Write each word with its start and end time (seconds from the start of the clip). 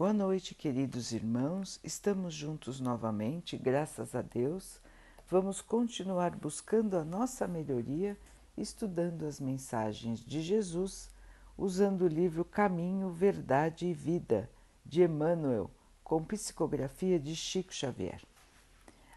Boa 0.00 0.14
noite, 0.14 0.54
queridos 0.54 1.12
irmãos. 1.12 1.78
Estamos 1.84 2.32
juntos 2.32 2.80
novamente, 2.80 3.54
graças 3.58 4.14
a 4.14 4.22
Deus. 4.22 4.80
Vamos 5.28 5.60
continuar 5.60 6.34
buscando 6.34 6.96
a 6.96 7.04
nossa 7.04 7.46
melhoria, 7.46 8.16
estudando 8.56 9.26
as 9.26 9.38
mensagens 9.38 10.20
de 10.20 10.40
Jesus, 10.40 11.10
usando 11.54 12.06
o 12.06 12.08
livro 12.08 12.46
Caminho, 12.46 13.10
Verdade 13.10 13.88
e 13.88 13.92
Vida, 13.92 14.48
de 14.86 15.02
Emmanuel, 15.02 15.70
com 16.02 16.24
psicografia 16.24 17.20
de 17.20 17.36
Chico 17.36 17.74
Xavier. 17.74 18.22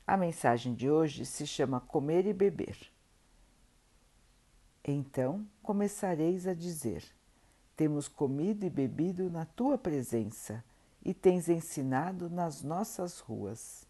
A 0.06 0.18
mensagem 0.18 0.76
de 0.76 0.92
hoje 0.92 1.26
se 1.26 1.48
chama 1.48 1.80
Comer 1.80 2.26
e 2.26 2.34
Beber. 2.34 2.78
Então 4.84 5.48
começareis 5.62 6.46
a 6.46 6.54
dizer: 6.54 7.06
Temos 7.74 8.10
comido 8.10 8.66
e 8.66 8.70
bebido 8.70 9.30
na 9.30 9.46
tua 9.46 9.78
presença 9.78 10.62
e 11.04 11.14
tens 11.14 11.50
ensinado 11.50 12.30
nas 12.30 12.62
nossas 12.62 13.20
ruas. 13.20 13.86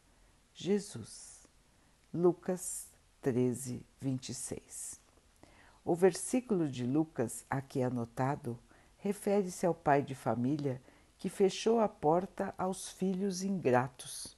Jesus. 0.54 1.48
Lucas 2.14 2.88
13, 3.22 3.86
26. 4.02 5.00
O 5.86 5.96
versículo 5.96 6.68
de 6.68 6.86
Lucas 6.86 7.46
aqui 7.50 7.82
anotado 7.82 8.58
refere-se 8.98 9.66
ao 9.66 9.76
pai 9.76 10.02
de 10.02 10.16
família 10.16 10.82
que 11.18 11.30
fechou 11.30 11.80
a 11.80 11.88
porta 11.88 12.54
aos 12.58 12.90
filhos 12.90 13.44
ingratos. 13.44 14.38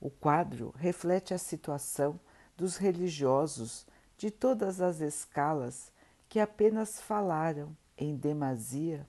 O 0.00 0.10
quadro 0.10 0.72
reflete 0.76 1.34
a 1.34 1.38
situação 1.38 2.20
dos 2.56 2.76
religiosos 2.76 3.86
de 4.16 4.30
todas 4.30 4.80
as 4.80 5.00
escalas 5.00 5.90
que 6.28 6.40
apenas 6.40 7.00
falaram 7.00 7.76
em 7.96 8.16
demasia, 8.16 9.06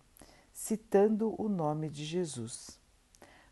citando 0.53 1.35
o 1.41 1.47
nome 1.47 1.89
de 1.89 2.03
Jesus. 2.03 2.79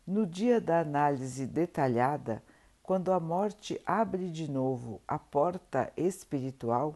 No 0.06 0.26
dia 0.26 0.60
da 0.60 0.80
análise 0.80 1.46
detalhada, 1.46 2.42
quando 2.82 3.12
a 3.12 3.18
morte 3.18 3.80
abre 3.84 4.30
de 4.30 4.50
novo 4.50 5.00
a 5.08 5.18
porta 5.18 5.92
espiritual, 5.96 6.94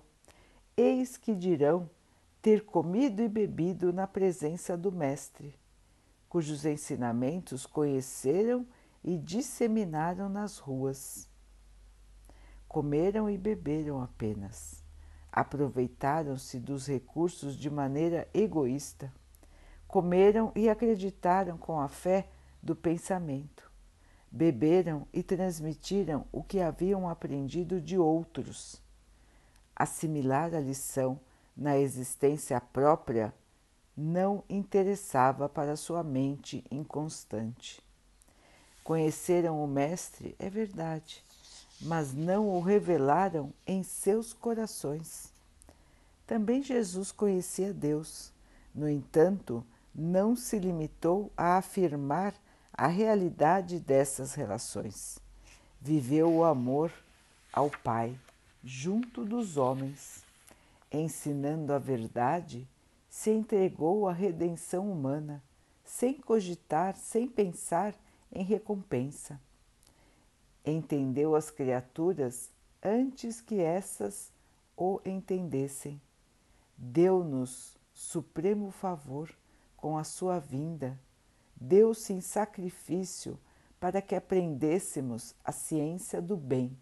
eis 0.76 1.16
que 1.16 1.34
dirão 1.34 1.90
ter 2.40 2.64
comido 2.64 3.22
e 3.22 3.28
bebido 3.28 3.92
na 3.92 4.06
presença 4.06 4.76
do 4.76 4.92
Mestre, 4.92 5.58
cujos 6.28 6.64
ensinamentos 6.64 7.66
conheceram 7.66 8.66
e 9.02 9.18
disseminaram 9.18 10.28
nas 10.28 10.58
ruas 10.58 11.28
comeram 12.70 13.28
e 13.28 13.36
beberam 13.36 14.00
apenas. 14.00 14.84
Aproveitaram-se 15.32 16.60
dos 16.60 16.86
recursos 16.86 17.56
de 17.56 17.68
maneira 17.68 18.28
egoísta. 18.32 19.12
Comeram 19.88 20.52
e 20.54 20.68
acreditaram 20.68 21.58
com 21.58 21.80
a 21.80 21.88
fé 21.88 22.28
do 22.62 22.74
pensamento. 22.76 23.70
Beberam 24.30 25.06
e 25.12 25.22
transmitiram 25.22 26.24
o 26.30 26.42
que 26.42 26.60
haviam 26.60 27.08
aprendido 27.08 27.80
de 27.80 27.98
outros. 27.98 28.80
Assimilar 29.74 30.54
a 30.54 30.60
lição 30.60 31.18
na 31.56 31.78
existência 31.78 32.60
própria 32.60 33.34
não 33.96 34.44
interessava 34.48 35.48
para 35.48 35.76
sua 35.76 36.02
mente 36.02 36.64
inconstante. 36.70 37.82
Conheceram 38.82 39.62
o 39.62 39.66
Mestre, 39.66 40.34
é 40.38 40.48
verdade, 40.48 41.22
mas 41.80 42.14
não 42.14 42.48
o 42.48 42.60
revelaram 42.60 43.52
em 43.66 43.82
seus 43.82 44.32
corações. 44.32 45.32
Também 46.26 46.62
Jesus 46.62 47.12
conhecia 47.12 47.74
Deus, 47.74 48.32
no 48.74 48.88
entanto, 48.88 49.64
não 49.94 50.36
se 50.36 50.58
limitou 50.58 51.30
a 51.36 51.56
afirmar 51.56 52.34
a 52.80 52.86
realidade 52.86 53.78
dessas 53.78 54.34
relações. 54.34 55.18
Viveu 55.80 56.32
o 56.32 56.44
amor 56.44 56.92
ao 57.52 57.68
Pai 57.68 58.18
junto 58.64 59.24
dos 59.24 59.56
homens, 59.56 60.24
ensinando 60.90 61.72
a 61.72 61.78
verdade, 61.78 62.66
se 63.08 63.30
entregou 63.30 64.08
à 64.08 64.12
redenção 64.12 64.90
humana, 64.90 65.42
sem 65.84 66.14
cogitar, 66.14 66.96
sem 66.96 67.28
pensar 67.28 67.94
em 68.32 68.44
recompensa 68.44 69.38
entendeu 70.64 71.34
as 71.34 71.50
criaturas 71.50 72.50
antes 72.82 73.40
que 73.40 73.60
essas 73.60 74.32
o 74.76 75.00
entendessem. 75.04 76.00
Deu-nos 76.76 77.76
supremo 77.92 78.70
favor 78.70 79.30
com 79.76 79.98
a 79.98 80.04
sua 80.04 80.38
vinda, 80.38 80.98
deu-se 81.60 82.12
em 82.12 82.20
sacrifício 82.20 83.38
para 83.78 84.00
que 84.00 84.14
aprendêssemos 84.14 85.34
a 85.44 85.52
ciência 85.52 86.20
do 86.20 86.36
bem. 86.36 86.76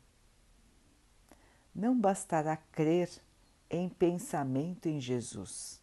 Não 1.74 1.98
bastará 1.98 2.56
crer 2.56 3.10
em 3.70 3.88
pensamento 3.88 4.88
em 4.88 5.00
Jesus, 5.00 5.80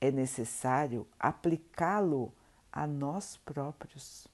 é 0.00 0.10
necessário 0.10 1.06
aplicá-lo 1.18 2.32
a 2.72 2.86
nós 2.86 3.36
próprios. 3.38 4.26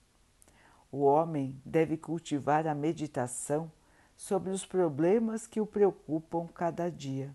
O 0.91 1.03
homem 1.03 1.61
deve 1.65 1.97
cultivar 1.97 2.67
a 2.67 2.75
meditação 2.75 3.71
sobre 4.17 4.51
os 4.51 4.65
problemas 4.65 5.47
que 5.47 5.61
o 5.61 5.67
preocupam 5.67 6.47
cada 6.47 6.91
dia. 6.91 7.35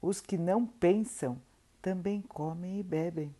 Os 0.00 0.20
que 0.20 0.38
não 0.38 0.66
pensam 0.66 1.40
também 1.80 2.22
comem 2.22 2.78
e 2.78 2.82
bebem. 2.82 3.34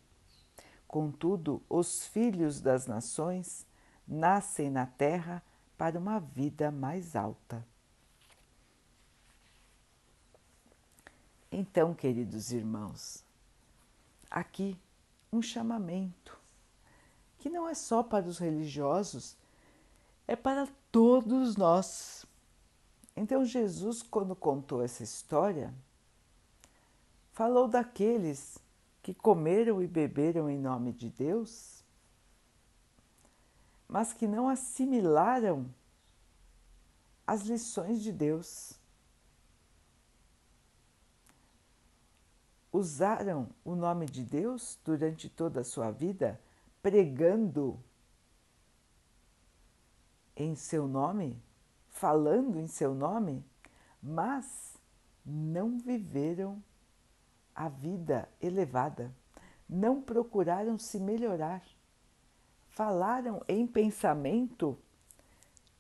Contudo, 0.95 1.61
os 1.69 2.07
filhos 2.07 2.61
das 2.61 2.87
nações 2.87 3.67
nascem 4.07 4.71
na 4.71 4.87
terra 4.87 5.43
para 5.77 5.99
uma 5.99 6.21
vida 6.21 6.71
mais 6.71 7.17
alta. 7.17 7.67
Então, 11.51 11.95
queridos 11.95 12.53
irmãos, 12.53 13.25
aqui 14.31 14.79
um 15.33 15.43
chamamento 15.43 16.39
que 17.41 17.51
não 17.51 17.69
é 17.69 17.75
só 17.75 18.01
para 18.01 18.29
os 18.29 18.39
religiosos, 18.39 19.37
é 20.29 20.37
para 20.37 20.69
todos 20.93 21.57
nós. 21.57 22.25
Então, 23.17 23.45
Jesus, 23.45 24.01
quando 24.01 24.37
contou 24.37 24.81
essa 24.81 25.03
história, 25.03 25.75
falou 27.33 27.67
daqueles 27.67 28.63
que 29.05 29.13
comeram 29.13 29.83
e 29.83 29.87
beberam 29.87 30.49
em 30.49 30.59
nome 30.59 30.91
de 30.91 31.11
Deus, 31.11 31.85
mas 33.87 34.15
que 34.15 34.27
não 34.27 34.49
assimilaram 34.49 35.67
as 37.27 37.43
lições 37.43 38.03
de 38.03 38.11
Deus. 38.11 38.81
Usaram 42.73 43.51
o 43.63 43.75
nome 43.75 44.07
de 44.07 44.25
Deus 44.25 44.79
durante 44.83 45.29
toda 45.29 45.61
a 45.61 45.65
sua 45.65 45.91
vida 45.91 46.41
pregando 46.83 47.79
em 50.35 50.55
seu 50.55 50.89
nome, 50.89 51.39
falando 51.91 52.59
em 52.59 52.67
seu 52.67 52.95
nome, 52.95 53.45
mas 54.03 54.79
não 55.27 55.79
viveram 55.79 56.63
a 57.55 57.69
vida 57.69 58.29
elevada, 58.41 59.15
não 59.69 60.01
procuraram 60.01 60.79
se 60.79 60.99
melhorar, 60.99 61.63
falaram 62.69 63.43
em 63.49 63.67
pensamento 63.67 64.77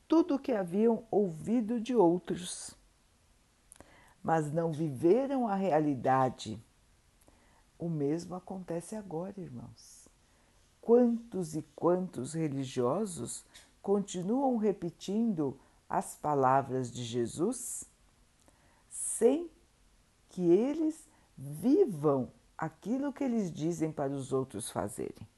tudo 0.07 0.37
o 0.37 0.39
que 0.39 0.53
haviam 0.53 1.05
ouvido 1.11 1.81
de 1.81 1.95
outros, 1.95 2.77
mas 4.23 4.53
não 4.53 4.73
viveram 4.73 5.49
a 5.49 5.55
realidade. 5.55 6.63
O 7.79 7.89
mesmo 7.89 8.35
acontece 8.35 8.95
agora, 8.95 9.35
irmãos. 9.41 10.09
Quantos 10.81 11.57
e 11.57 11.63
quantos 11.75 12.35
religiosos 12.35 13.45
continuam 13.83 14.57
repetindo 14.57 15.59
as 15.89 16.15
palavras 16.15 16.91
de 16.91 17.03
Jesus 17.03 17.85
sem 18.89 19.51
que 20.31 20.43
eles 20.43 21.07
vivam 21.37 22.31
aquilo 22.57 23.13
que 23.13 23.25
eles 23.25 23.53
dizem 23.53 23.91
para 23.93 24.13
os 24.13 24.33
outros 24.33 24.71
fazerem. 24.71 25.29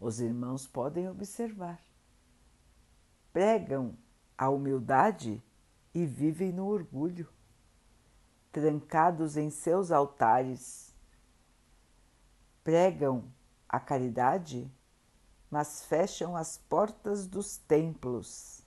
Os 0.00 0.20
irmãos 0.20 0.66
podem 0.66 1.08
observar. 1.08 1.80
Pregam 3.32 3.96
a 4.36 4.48
humildade 4.48 5.42
e 5.94 6.06
vivem 6.06 6.52
no 6.52 6.66
orgulho, 6.66 7.28
trancados 8.52 9.36
em 9.36 9.50
seus 9.50 9.90
altares 9.90 10.88
pregam 12.68 13.24
a 13.66 13.80
caridade, 13.80 14.70
mas 15.50 15.86
fecham 15.86 16.36
as 16.36 16.58
portas 16.58 17.26
dos 17.26 17.56
templos 17.56 18.62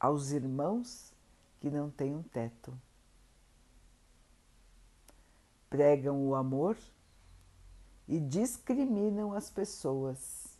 aos 0.00 0.32
irmãos 0.32 1.14
que 1.60 1.70
não 1.70 1.88
têm 1.88 2.16
um 2.16 2.22
teto. 2.24 2.76
Pregam 5.68 6.26
o 6.26 6.34
amor 6.34 6.76
e 8.06 8.20
discriminam 8.20 9.32
as 9.32 9.50
pessoas. 9.50 10.58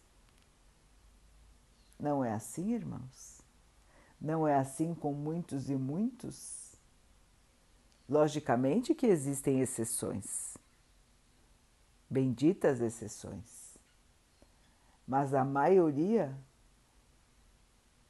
Não 1.98 2.24
é 2.24 2.32
assim, 2.32 2.72
irmãos? 2.72 3.40
Não 4.20 4.46
é 4.46 4.56
assim 4.56 4.94
com 4.94 5.12
muitos 5.12 5.70
e 5.70 5.76
muitos? 5.76 6.74
Logicamente 8.08 8.94
que 8.94 9.06
existem 9.06 9.60
exceções, 9.60 10.56
benditas 12.08 12.80
exceções, 12.80 13.76
mas 15.06 15.34
a 15.34 15.44
maioria 15.44 16.36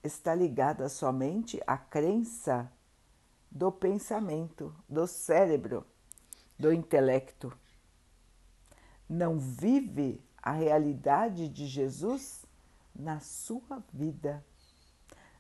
está 0.03 0.35
ligada 0.35 0.89
somente 0.89 1.61
à 1.67 1.79
crença 1.79 2.71
do 3.51 3.73
pensamento, 3.73 4.75
do 4.89 5.07
cérebro, 5.07 5.87
do 6.59 6.73
intelecto. 6.73 7.53
Não 9.09 9.39
vive 9.39 10.21
a 10.43 10.53
realidade 10.53 11.49
de 11.49 11.67
Jesus 11.67 12.45
na 12.95 13.21
sua 13.21 13.83
vida. 13.93 14.45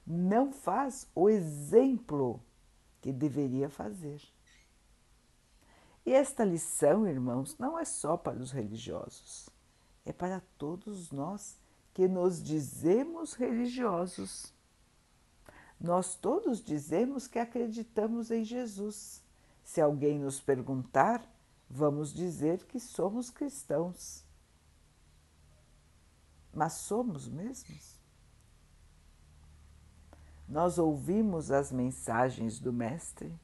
Não 0.06 0.52
faz 0.52 1.08
o 1.14 1.28
exemplo 1.28 2.40
que 3.00 3.12
deveria 3.12 3.68
fazer. 3.68 4.20
E 6.04 6.12
esta 6.12 6.44
lição, 6.44 7.06
irmãos, 7.06 7.58
não 7.58 7.76
é 7.76 7.84
só 7.84 8.16
para 8.16 8.38
os 8.38 8.52
religiosos, 8.52 9.50
é 10.04 10.12
para 10.12 10.40
todos 10.56 11.10
nós 11.10 11.58
que 11.92 12.06
nos 12.06 12.40
dizemos 12.40 13.32
religiosos. 13.32 14.52
Nós 15.80 16.14
todos 16.14 16.62
dizemos 16.62 17.26
que 17.26 17.38
acreditamos 17.38 18.30
em 18.30 18.44
Jesus. 18.44 19.25
Se 19.66 19.80
alguém 19.80 20.20
nos 20.20 20.40
perguntar, 20.40 21.20
vamos 21.68 22.14
dizer 22.14 22.64
que 22.66 22.78
somos 22.78 23.30
cristãos. 23.30 24.24
Mas 26.54 26.74
somos 26.74 27.26
mesmos? 27.26 27.98
Nós 30.48 30.78
ouvimos 30.78 31.50
as 31.50 31.72
mensagens 31.72 32.60
do 32.60 32.72
Mestre, 32.72 33.36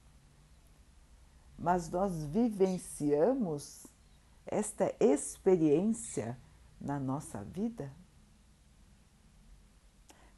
mas 1.59 1.91
nós 1.91 2.23
vivenciamos 2.27 3.85
esta 4.47 4.95
experiência 5.01 6.39
na 6.81 7.01
nossa 7.01 7.43
vida? 7.43 7.93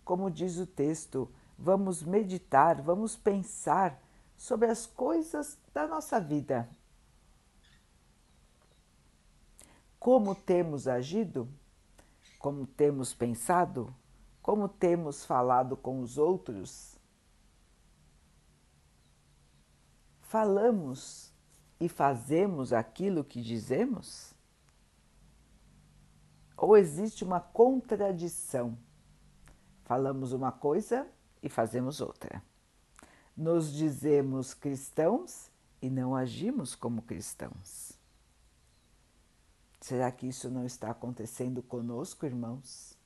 Como 0.03 0.31
diz 0.31 0.57
o 0.57 0.67
texto, 0.67 1.31
vamos 1.59 2.03
meditar, 2.03 2.81
vamos 2.81 3.17
pensar 3.17 4.03
sobre 4.35 4.69
as 4.69 4.87
coisas 4.87 5.59
da 5.75 5.89
nossa 5.89 6.21
vida. 6.21 6.71
Como 9.99 10.35
temos 10.35 10.87
agido? 10.87 11.49
Como 12.39 12.65
temos 12.65 13.13
pensado? 13.13 13.93
Como 14.41 14.69
temos 14.69 15.25
falado 15.25 15.77
com 15.77 16.01
os 16.01 16.17
outros? 16.17 16.97
Falamos 20.21 21.33
e 21.81 21.89
fazemos 21.89 22.73
aquilo 22.73 23.25
que 23.25 23.43
dizemos? 23.43 24.33
Ou 26.57 26.77
existe 26.77 27.25
uma 27.25 27.41
contradição? 27.41 28.79
Falamos 29.83 30.33
uma 30.33 30.53
coisa 30.53 31.09
e 31.43 31.49
fazemos 31.49 32.01
outra. 32.01 32.43
Nos 33.37 33.73
dizemos 33.73 34.55
cristãos 34.55 35.51
e 35.85 35.91
não 35.91 36.17
agimos 36.17 36.75
como 36.75 37.03
cristãos. 37.03 37.93
Será 39.79 40.11
que 40.11 40.27
isso 40.27 40.49
não 40.49 40.65
está 40.65 40.91
acontecendo 40.91 41.63
conosco, 41.63 42.25
irmãos? 42.25 42.97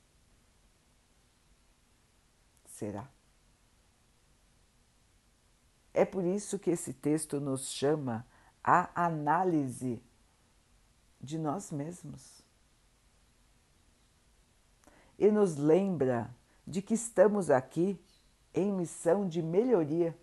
Será? 2.63 3.11
É 5.93 6.05
por 6.05 6.23
isso 6.23 6.57
que 6.57 6.69
esse 6.69 6.93
texto 6.93 7.41
nos 7.41 7.69
chama 7.69 8.25
à 8.63 9.07
análise 9.07 10.01
de 11.19 11.37
nós 11.37 11.73
mesmos 11.73 12.41
e 15.17 15.29
nos 15.29 15.57
lembra 15.57 16.33
de 16.65 16.81
que 16.81 16.93
estamos 16.93 17.49
aqui 17.49 17.99
em 18.53 18.71
missão 18.71 19.27
de 19.27 19.41
melhoria. 19.41 20.17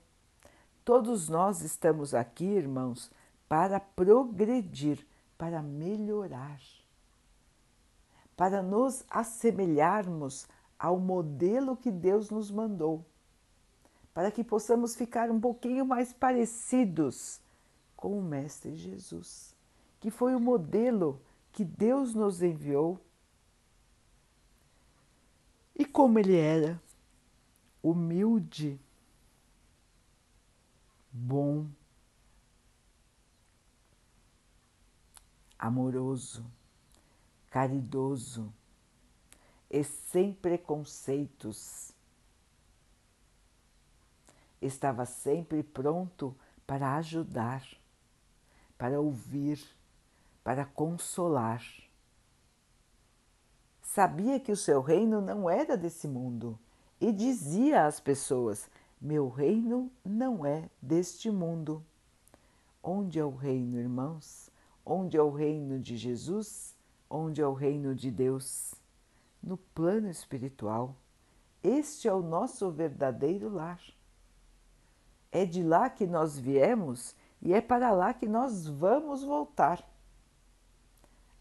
Todos 0.86 1.28
nós 1.28 1.62
estamos 1.62 2.14
aqui, 2.14 2.44
irmãos, 2.44 3.10
para 3.48 3.80
progredir, 3.80 5.04
para 5.36 5.60
melhorar, 5.60 6.60
para 8.36 8.62
nos 8.62 9.02
assemelharmos 9.10 10.46
ao 10.78 11.00
modelo 11.00 11.76
que 11.76 11.90
Deus 11.90 12.30
nos 12.30 12.52
mandou, 12.52 13.04
para 14.14 14.30
que 14.30 14.44
possamos 14.44 14.94
ficar 14.94 15.28
um 15.28 15.40
pouquinho 15.40 15.84
mais 15.84 16.12
parecidos 16.12 17.40
com 17.96 18.16
o 18.16 18.22
Mestre 18.22 18.76
Jesus, 18.76 19.52
que 19.98 20.08
foi 20.08 20.36
o 20.36 20.40
modelo 20.40 21.20
que 21.50 21.64
Deus 21.64 22.14
nos 22.14 22.40
enviou. 22.40 23.00
E 25.74 25.84
como 25.84 26.20
ele 26.20 26.36
era 26.36 26.80
humilde, 27.82 28.80
bom, 31.16 31.66
amoroso, 35.58 36.44
caridoso 37.50 38.52
e 39.70 39.82
sem 39.82 40.34
preconceitos. 40.34 41.92
Estava 44.60 45.06
sempre 45.06 45.62
pronto 45.62 46.36
para 46.66 46.96
ajudar, 46.96 47.66
para 48.76 49.00
ouvir, 49.00 49.58
para 50.44 50.66
consolar. 50.66 51.64
Sabia 53.82 54.38
que 54.38 54.52
o 54.52 54.56
seu 54.56 54.82
reino 54.82 55.22
não 55.22 55.48
era 55.48 55.78
desse 55.78 56.06
mundo 56.06 56.58
e 57.00 57.10
dizia 57.10 57.86
às 57.86 58.00
pessoas: 58.00 58.68
Meu 59.06 59.28
reino 59.28 59.88
não 60.04 60.44
é 60.44 60.68
deste 60.82 61.30
mundo. 61.30 61.80
Onde 62.82 63.20
é 63.20 63.24
o 63.24 63.36
reino, 63.36 63.78
irmãos? 63.78 64.50
Onde 64.84 65.16
é 65.16 65.22
o 65.22 65.30
reino 65.30 65.78
de 65.78 65.96
Jesus? 65.96 66.76
Onde 67.08 67.40
é 67.40 67.46
o 67.46 67.52
reino 67.52 67.94
de 67.94 68.10
Deus? 68.10 68.74
No 69.40 69.56
plano 69.56 70.10
espiritual. 70.10 70.96
Este 71.62 72.08
é 72.08 72.12
o 72.12 72.20
nosso 72.20 72.68
verdadeiro 72.72 73.48
lar. 73.48 73.80
É 75.30 75.46
de 75.46 75.62
lá 75.62 75.88
que 75.88 76.04
nós 76.04 76.36
viemos 76.36 77.14
e 77.40 77.54
é 77.54 77.60
para 77.60 77.92
lá 77.92 78.12
que 78.12 78.26
nós 78.26 78.66
vamos 78.66 79.22
voltar. 79.22 79.88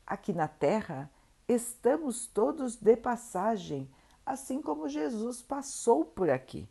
Aqui 0.05 0.34
na 0.34 0.48
Terra, 0.48 1.10
estamos 1.48 2.27
todos 2.27 2.75
de 2.75 2.95
passagem 2.95 3.89
assim 4.24 4.62
como 4.62 4.88
Jesus 4.88 5.41
passou 5.41 6.05
por 6.05 6.29
aqui. 6.29 6.69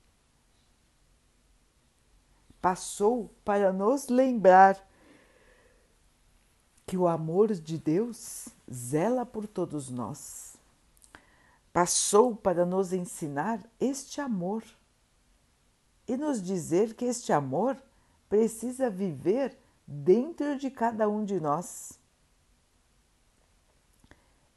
Passou 2.65 3.31
para 3.45 3.75
nos 3.75 4.09
lembrar 4.09 4.83
que 6.87 6.97
o 6.97 7.07
amor 7.07 7.53
de 7.53 7.77
Deus 7.77 8.49
zela 8.73 9.27
por 9.27 9.47
todos 9.47 9.91
nós. 9.91 10.57
Passou 11.75 12.35
para 12.35 12.65
nos 12.65 12.95
ensinar 12.95 13.61
este 13.79 14.19
amor 14.19 14.65
e 16.09 16.17
nos 16.17 16.43
dizer 16.43 16.95
que 16.95 17.05
este 17.05 17.35
amor 17.35 17.77
precisa 18.31 18.89
viver 18.89 19.55
dentro 19.87 20.57
de 20.57 20.71
cada 20.71 21.07
um 21.07 21.23
de 21.23 21.39
nós. 21.39 22.01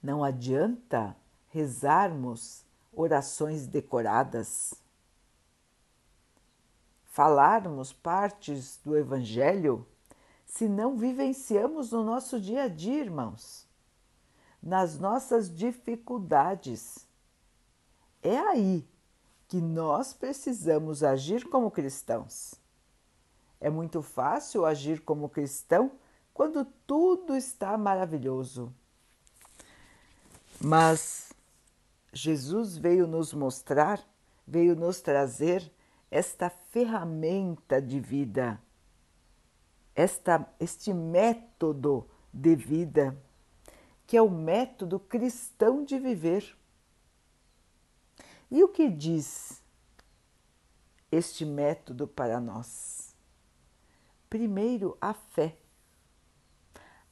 Não 0.01 0.23
adianta 0.23 1.13
rezarmos 1.49 2.63
orações 2.93 3.67
decoradas, 3.67 4.73
falarmos 7.17 7.91
partes 7.91 8.79
do 8.85 8.95
Evangelho 8.95 9.83
se 10.45 10.69
não 10.69 10.95
vivenciamos 10.95 11.91
no 11.91 12.03
nosso 12.03 12.39
dia 12.39 12.65
a 12.65 12.67
dia, 12.67 13.05
irmãos, 13.05 13.65
nas 14.61 14.99
nossas 14.99 15.49
dificuldades. 15.49 17.07
É 18.21 18.37
aí 18.37 18.87
que 19.47 19.59
nós 19.59 20.13
precisamos 20.13 21.01
agir 21.01 21.49
como 21.49 21.71
cristãos. 21.71 22.53
É 23.59 23.67
muito 23.67 24.03
fácil 24.03 24.63
agir 24.63 25.01
como 25.01 25.27
cristão 25.27 25.93
quando 26.35 26.65
tudo 26.85 27.35
está 27.35 27.75
maravilhoso. 27.79 28.71
Mas 30.61 31.33
Jesus 32.13 32.77
veio 32.77 33.07
nos 33.07 33.33
mostrar, 33.33 34.07
veio 34.45 34.75
nos 34.75 35.01
trazer 35.01 35.67
esta 36.09 36.49
ferramenta 36.49 37.81
de 37.81 37.99
vida, 37.99 38.61
esta, 39.95 40.47
este 40.59 40.93
método 40.93 42.07
de 42.33 42.55
vida 42.55 43.17
que 44.07 44.15
é 44.15 44.21
o 44.21 44.29
método 44.29 44.97
cristão 44.97 45.83
de 45.83 45.99
viver. 45.99 46.57
E 48.49 48.63
o 48.63 48.69
que 48.69 48.89
diz 48.89 49.61
este 51.11 51.45
método 51.45 52.07
para 52.07 52.39
nós? 52.39 53.13
Primeiro, 54.29 54.97
a 55.01 55.13
fé. 55.13 55.57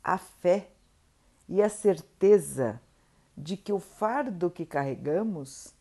A 0.02 0.18
fé 0.18 0.72
e 1.50 1.62
a 1.62 1.68
certeza 1.68 2.82
de 3.38 3.58
que 3.58 3.74
o 3.74 3.80
fardo 3.80 4.50
que 4.50 4.66
carregamos 4.66 5.76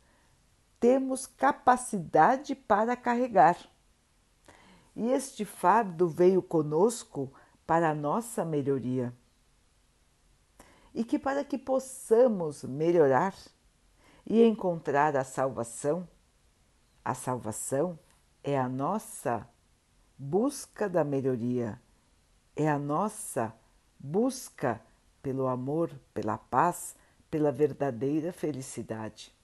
temos 0.85 1.27
capacidade 1.27 2.55
para 2.55 2.95
carregar. 2.95 3.57
E 4.95 5.11
este 5.13 5.43
fardo 5.43 6.07
veio 6.07 6.43
conosco 6.43 7.33
para 7.67 7.89
a 7.89 7.95
nossa 7.95 8.45
melhoria. 8.45 9.11
E 10.93 11.03
que 11.03 11.19
para 11.19 11.43
que 11.43 11.57
possamos 11.57 12.65
melhorar 12.65 13.35
e 14.27 14.45
encontrar 14.45 15.17
a 15.17 15.25
salvação, 15.25 16.07
a 17.03 17.15
salvação 17.15 17.99
é 18.43 18.59
a 18.59 18.69
nossa 18.69 19.49
busca 20.19 20.87
da 20.87 21.03
melhoria, 21.03 21.81
é 22.55 22.69
a 22.69 22.79
nossa 22.79 23.55
busca 23.99 24.83
pelo 25.23 25.47
amor, 25.47 25.91
pela 26.13 26.37
paz, 26.37 26.95
pela 27.31 27.51
verdadeira 27.51 28.35
felicidade. 28.35 29.35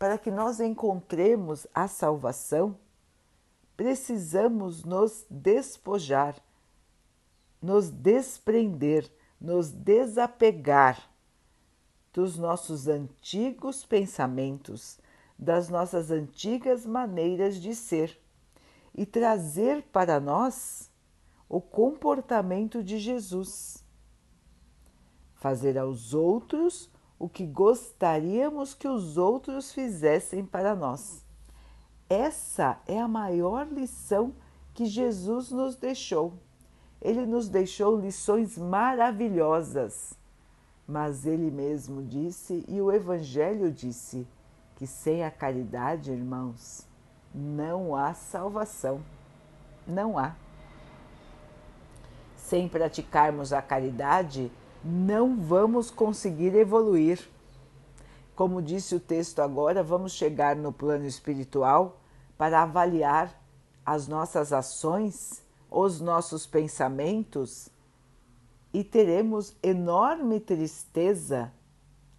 Para 0.00 0.16
que 0.16 0.30
nós 0.30 0.60
encontremos 0.60 1.66
a 1.74 1.86
salvação, 1.86 2.74
precisamos 3.76 4.82
nos 4.82 5.26
despojar, 5.28 6.42
nos 7.60 7.90
desprender, 7.90 9.12
nos 9.38 9.70
desapegar 9.70 11.06
dos 12.14 12.38
nossos 12.38 12.88
antigos 12.88 13.84
pensamentos, 13.84 14.98
das 15.38 15.68
nossas 15.68 16.10
antigas 16.10 16.86
maneiras 16.86 17.56
de 17.56 17.74
ser 17.74 18.18
e 18.94 19.04
trazer 19.04 19.82
para 19.92 20.18
nós 20.18 20.90
o 21.46 21.60
comportamento 21.60 22.82
de 22.82 22.98
Jesus. 22.98 23.84
Fazer 25.34 25.76
aos 25.76 26.14
outros 26.14 26.89
o 27.20 27.28
que 27.28 27.44
gostaríamos 27.44 28.72
que 28.72 28.88
os 28.88 29.18
outros 29.18 29.72
fizessem 29.72 30.42
para 30.42 30.74
nós. 30.74 31.22
Essa 32.08 32.80
é 32.86 32.98
a 32.98 33.06
maior 33.06 33.68
lição 33.68 34.32
que 34.72 34.86
Jesus 34.86 35.50
nos 35.50 35.76
deixou. 35.76 36.32
Ele 36.98 37.26
nos 37.26 37.46
deixou 37.46 38.00
lições 38.00 38.56
maravilhosas, 38.56 40.14
mas 40.88 41.26
ele 41.26 41.50
mesmo 41.50 42.02
disse 42.02 42.64
e 42.66 42.80
o 42.80 42.90
Evangelho 42.90 43.70
disse 43.70 44.26
que 44.76 44.86
sem 44.86 45.22
a 45.22 45.30
caridade, 45.30 46.10
irmãos, 46.10 46.88
não 47.34 47.94
há 47.94 48.14
salvação. 48.14 49.02
Não 49.86 50.18
há. 50.18 50.34
Sem 52.34 52.66
praticarmos 52.66 53.52
a 53.52 53.60
caridade, 53.60 54.50
não 54.84 55.40
vamos 55.40 55.90
conseguir 55.90 56.54
evoluir. 56.54 57.28
Como 58.34 58.62
disse 58.62 58.94
o 58.94 59.00
texto 59.00 59.40
agora, 59.40 59.82
vamos 59.82 60.12
chegar 60.12 60.56
no 60.56 60.72
plano 60.72 61.06
espiritual 61.06 62.00
para 62.38 62.62
avaliar 62.62 63.38
as 63.84 64.08
nossas 64.08 64.52
ações, 64.52 65.42
os 65.70 66.00
nossos 66.00 66.46
pensamentos 66.46 67.68
e 68.72 68.84
teremos 68.84 69.54
enorme 69.62 70.38
tristeza 70.40 71.52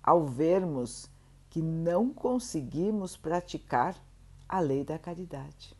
ao 0.03 0.25
vermos 0.25 1.09
que 1.49 1.61
não 1.61 2.13
conseguimos 2.13 3.15
praticar 3.15 3.95
a 4.47 4.59
lei 4.59 4.83
da 4.83 4.99
caridade. 4.99 5.75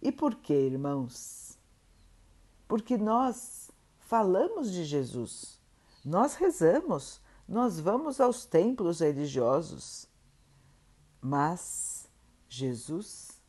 E 0.00 0.10
por 0.10 0.34
que, 0.34 0.52
irmãos? 0.52 1.41
Porque 2.72 2.96
nós 2.96 3.70
falamos 3.98 4.72
de 4.72 4.82
Jesus, 4.82 5.60
nós 6.02 6.36
rezamos, 6.36 7.20
nós 7.46 7.78
vamos 7.78 8.18
aos 8.18 8.46
templos 8.46 9.00
religiosos, 9.00 10.08
mas 11.20 12.08
Jesus 12.48 13.42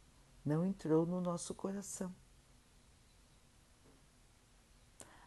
não 0.44 0.66
entrou 0.66 1.06
no 1.06 1.22
nosso 1.22 1.54
coração. 1.54 2.14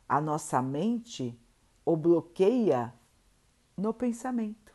A 0.06 0.20
nossa 0.20 0.60
mente 0.60 1.34
o 1.82 1.96
bloqueia 1.96 2.92
no 3.78 3.94
pensamento. 3.94 4.74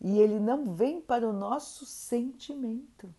E 0.00 0.18
ele 0.18 0.40
não 0.40 0.74
vem 0.74 0.98
para 0.98 1.28
o 1.28 1.32
nosso 1.34 1.84
sentimento 1.84 3.14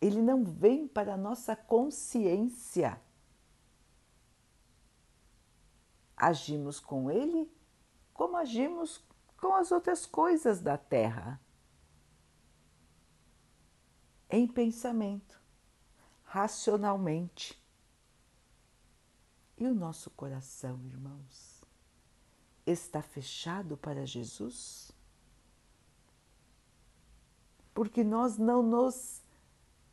ele 0.00 0.22
não 0.22 0.44
vem 0.44 0.86
para 0.86 1.14
a 1.14 1.16
nossa 1.16 1.56
consciência. 1.56 3.00
Agimos 6.16 6.80
com 6.80 7.10
ele 7.10 7.50
como 8.12 8.36
agimos 8.36 9.00
com 9.36 9.54
as 9.54 9.70
outras 9.70 10.04
coisas 10.04 10.60
da 10.60 10.76
Terra. 10.76 11.40
Em 14.28 14.46
pensamento, 14.46 15.40
racionalmente. 16.24 17.56
E 19.56 19.66
o 19.66 19.74
nosso 19.74 20.10
coração, 20.10 20.80
irmãos, 20.84 21.62
está 22.66 23.00
fechado 23.00 23.76
para 23.76 24.04
Jesus? 24.04 24.92
Porque 27.72 28.04
nós 28.04 28.36
não 28.36 28.62
nos 28.62 29.22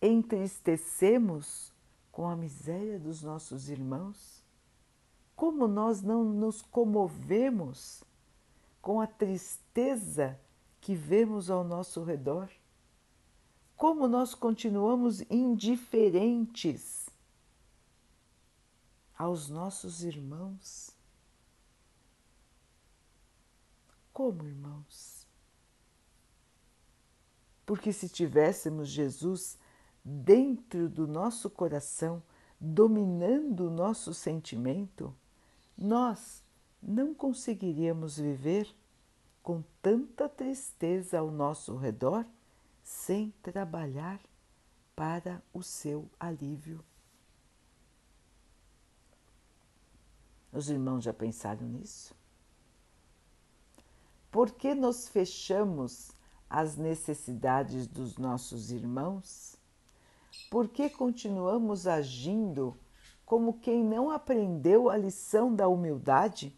entristecemos 0.02 1.74
com 2.12 2.28
a 2.28 2.36
miséria 2.36 3.00
dos 3.00 3.22
nossos 3.22 3.70
irmãos? 3.70 4.44
Como 5.36 5.68
nós 5.68 6.02
não 6.02 6.24
nos 6.24 6.62
comovemos 6.62 8.04
com 8.82 9.02
a 9.02 9.08
tristeza 9.08 10.40
que 10.80 10.96
vemos 10.96 11.50
ao 11.50 11.64
nosso 11.64 12.04
redor? 12.04 12.50
Como 13.75 14.08
nós 14.08 14.34
continuamos 14.34 15.22
indiferentes 15.30 17.10
aos 19.18 19.50
nossos 19.50 20.04
irmãos? 20.04 20.92
Como, 24.14 24.48
irmãos? 24.48 25.28
Porque 27.66 27.92
se 27.92 28.08
tivéssemos 28.08 28.88
Jesus 28.88 29.58
dentro 30.05 30.88
do 30.88 31.07
nosso 31.07 31.50
coração, 31.50 32.21
dominando 32.59 33.67
o 33.67 33.71
nosso 33.71 34.13
sentimento, 34.13 35.12
nós 35.75 36.45
não 36.81 37.12
conseguiríamos 37.15 38.17
viver 38.17 38.71
com 39.41 39.63
tanta 39.81 40.29
tristeza 40.29 41.17
ao 41.17 41.31
nosso 41.31 41.75
redor 41.75 42.24
sem 42.83 43.31
trabalhar 43.41 44.21
para 44.95 45.41
o 45.51 45.63
seu 45.63 46.07
alívio. 46.19 46.85
Os 50.51 50.69
irmãos 50.69 51.03
já 51.03 51.13
pensaram 51.13 51.67
nisso? 51.67 52.15
Por 54.31 54.51
que 54.51 54.75
nos 54.75 55.07
fechamos 55.07 56.12
às 56.50 56.77
necessidades 56.77 57.88
dos 57.88 58.17
nossos 58.17 58.71
irmãos? 58.71 59.57
Por 60.50 60.70
que 60.70 60.89
continuamos 60.89 61.88
agindo 61.88 62.77
como 63.25 63.60
quem 63.60 63.84
não 63.84 64.10
aprendeu 64.12 64.89
a 64.89 64.96
lição 64.96 65.54
da 65.54 65.68
humildade? 65.68 66.58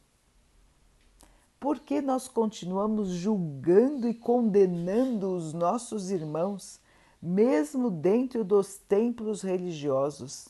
Por 1.60 1.79
que 1.79 2.01
nós 2.01 2.27
continuamos 2.27 3.10
julgando 3.10 4.07
e 4.07 4.13
condenando 4.13 5.34
os 5.34 5.53
nossos 5.53 6.12
irmãos, 6.12 6.79
mesmo 7.22 7.89
dentro 7.89 8.43
dos 8.43 8.77
templos 8.77 9.41
religiosos? 9.41 10.50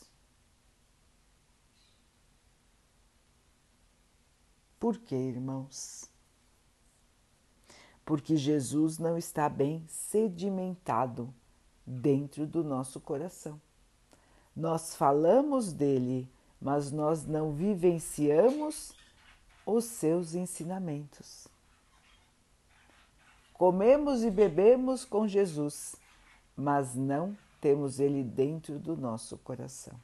Por 4.78 4.98
que, 4.98 5.16
irmãos? 5.16 6.10
Porque 8.04 8.36
Jesus 8.36 8.98
não 8.98 9.16
está 9.16 9.48
bem 9.48 9.84
sedimentado 9.88 11.34
dentro 11.88 12.46
do 12.46 12.62
nosso 12.62 13.00
coração. 13.00 13.60
Nós 14.54 14.94
falamos 14.94 15.72
dele, 15.72 16.28
mas 16.60 16.92
nós 16.92 17.24
não 17.24 17.52
vivenciamos 17.52 18.92
os 19.64 19.84
seus 19.84 20.34
ensinamentos. 20.34 21.48
Comemos 23.54 24.22
e 24.22 24.30
bebemos 24.30 25.04
com 25.04 25.26
Jesus, 25.26 25.96
mas 26.56 26.94
não 26.94 27.36
temos 27.60 27.98
ele 27.98 28.22
dentro 28.22 28.78
do 28.78 28.96
nosso 28.96 29.36
coração. 29.38 29.98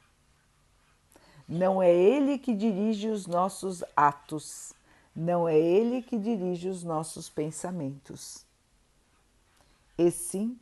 Não 1.47 1.81
é 1.81 1.93
Ele 1.93 2.39
que 2.39 2.55
dirige 2.55 3.07
os 3.07 3.27
nossos 3.27 3.83
atos, 3.95 4.73
não 5.15 5.47
é 5.47 5.57
Ele 5.57 6.01
que 6.01 6.17
dirige 6.17 6.67
os 6.67 6.83
nossos 6.83 7.29
pensamentos. 7.29 8.43
E 9.95 10.09
sim 10.09 10.57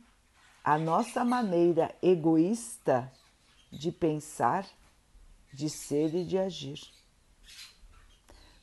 a 0.64 0.78
nossa 0.78 1.24
maneira 1.24 1.94
egoísta 2.02 3.12
de 3.70 3.92
pensar, 3.92 4.66
de 5.52 5.68
ser 5.68 6.14
e 6.14 6.24
de 6.24 6.38
agir. 6.38 6.80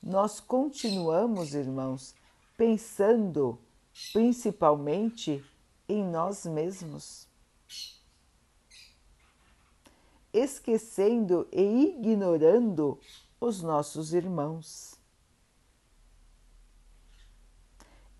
Nós 0.01 0.39
continuamos, 0.39 1.53
irmãos, 1.53 2.15
pensando 2.57 3.59
principalmente 4.11 5.45
em 5.87 6.03
nós 6.03 6.45
mesmos 6.45 7.29
esquecendo 10.33 11.47
e 11.51 11.89
ignorando 11.89 12.99
os 13.39 13.61
nossos 13.61 14.13
irmãos. 14.13 14.90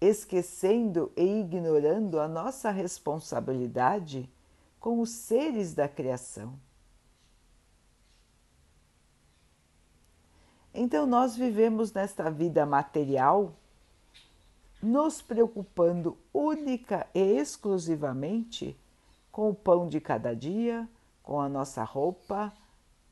Esquecendo 0.01 1.11
e 1.15 1.41
ignorando 1.41 2.19
a 2.19 2.27
nossa 2.27 2.71
responsabilidade 2.71 4.27
com 4.79 4.99
os 4.99 5.11
seres 5.11 5.73
da 5.73 5.87
criação. 5.87 6.59
Então, 10.73 11.05
nós 11.05 11.35
vivemos 11.35 11.93
nesta 11.93 12.31
vida 12.31 12.65
material 12.65 13.53
nos 14.81 15.21
preocupando 15.21 16.17
única 16.33 17.07
e 17.13 17.19
exclusivamente 17.19 18.75
com 19.31 19.49
o 19.49 19.55
pão 19.55 19.87
de 19.87 20.01
cada 20.01 20.35
dia, 20.35 20.89
com 21.21 21.39
a 21.39 21.47
nossa 21.47 21.83
roupa, 21.83 22.51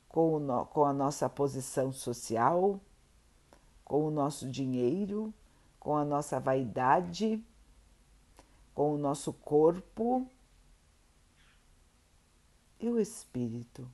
com, 0.08 0.38
no, 0.38 0.66
com 0.66 0.84
a 0.84 0.92
nossa 0.92 1.28
posição 1.28 1.92
social, 1.92 2.80
com 3.84 4.06
o 4.06 4.10
nosso 4.10 4.48
dinheiro, 4.48 5.32
com 5.80 5.96
a 5.96 6.04
nossa 6.04 6.38
vaidade, 6.38 7.42
com 8.74 8.94
o 8.94 8.98
nosso 8.98 9.32
corpo 9.32 10.30
e 12.78 12.88
o 12.88 13.00
espírito. 13.00 13.90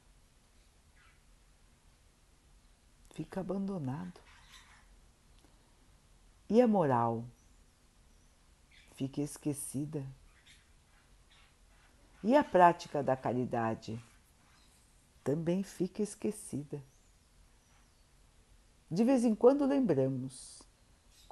Fica 3.15 3.41
abandonado. 3.41 4.21
E 6.51 6.61
a 6.61 6.69
moral? 6.69 7.25
Fica 8.95 9.23
esquecida. 9.23 10.05
E 12.23 12.37
a 12.37 12.43
prática 12.43 13.03
da 13.03 13.17
caridade 13.17 14.03
também 15.23 15.63
fica 15.63 16.03
esquecida. 16.03 16.83
De 18.91 19.03
vez 19.03 19.25
em 19.25 19.35
quando 19.35 19.67
lembramos, 19.67 20.66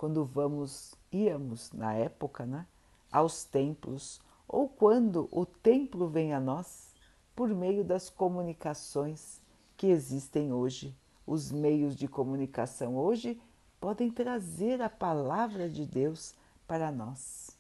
quando 0.05 0.23
vamos, 0.23 0.95
íamos 1.11 1.73
na 1.73 1.95
época, 1.95 2.45
né, 2.45 2.67
aos 3.11 3.43
templos, 3.43 4.21
ou 4.47 4.69
quando 4.69 5.31
o 5.33 5.47
templo 5.47 6.07
vem 6.09 6.35
a 6.35 6.39
nós 6.39 6.93
por 7.35 7.49
meio 7.49 7.83
das 7.83 8.11
comunicações 8.11 9.41
que 9.79 9.87
existem 9.87 10.53
hoje. 10.53 10.95
Os 11.27 11.51
meios 11.51 11.97
de 11.97 12.07
comunicação 12.07 12.99
hoje 12.99 13.41
podem 13.81 14.11
trazer 14.11 14.83
a 14.83 14.91
palavra 14.91 15.71
de 15.71 15.87
Deus 15.87 16.35
para 16.67 16.93
nós. 16.93 17.59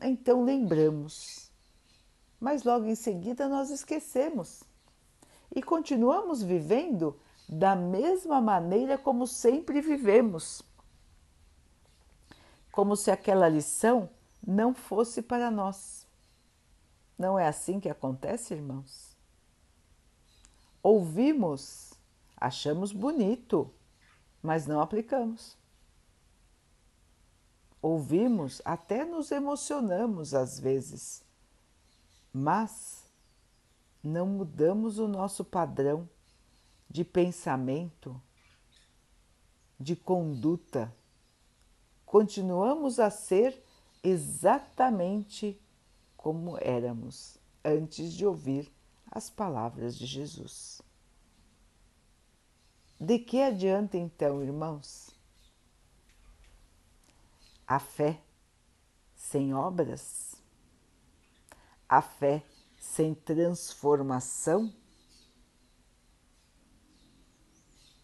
Então 0.00 0.44
lembramos, 0.44 1.50
mas 2.38 2.62
logo 2.62 2.86
em 2.86 2.94
seguida 2.94 3.48
nós 3.48 3.70
esquecemos 3.70 4.62
e 5.52 5.60
continuamos 5.60 6.44
vivendo 6.44 7.18
da 7.48 7.74
mesma 7.74 8.40
maneira 8.40 8.98
como 8.98 9.26
sempre 9.26 9.80
vivemos, 9.80 10.62
como 12.70 12.94
se 12.94 13.10
aquela 13.10 13.48
lição 13.48 14.10
não 14.46 14.74
fosse 14.74 15.22
para 15.22 15.50
nós. 15.50 16.06
Não 17.18 17.38
é 17.38 17.48
assim 17.48 17.80
que 17.80 17.88
acontece, 17.88 18.54
irmãos? 18.54 19.16
Ouvimos, 20.82 21.94
achamos 22.36 22.92
bonito, 22.92 23.72
mas 24.42 24.66
não 24.66 24.80
aplicamos. 24.80 25.56
Ouvimos, 27.80 28.60
até 28.64 29.04
nos 29.04 29.32
emocionamos 29.32 30.34
às 30.34 30.60
vezes, 30.60 31.24
mas 32.32 33.04
não 34.02 34.26
mudamos 34.26 34.98
o 34.98 35.08
nosso 35.08 35.44
padrão 35.44 36.08
de 36.88 37.04
pensamento, 37.04 38.20
de 39.78 39.94
conduta. 39.94 40.94
Continuamos 42.04 42.98
a 42.98 43.10
ser 43.10 43.62
exatamente 44.02 45.60
como 46.16 46.58
éramos 46.58 47.38
antes 47.64 48.12
de 48.12 48.24
ouvir 48.26 48.72
as 49.10 49.30
palavras 49.30 49.96
de 49.96 50.06
Jesus. 50.06 50.82
De 53.00 53.18
que 53.18 53.40
adianta 53.42 53.96
então, 53.96 54.42
irmãos? 54.42 55.10
A 57.66 57.78
fé 57.78 58.20
sem 59.14 59.54
obras, 59.54 60.34
a 61.88 62.00
fé 62.00 62.42
sem 62.78 63.14
transformação, 63.14 64.72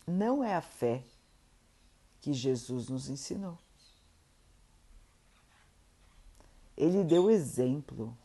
não 0.07 0.43
é 0.43 0.55
a 0.55 0.63
fé 0.63 1.03
que 2.21 2.33
Jesus 2.33 2.89
nos 2.89 3.09
ensinou. 3.09 3.59
Ele 6.77 7.05
deu 7.05 7.31
exemplo, 7.31 8.17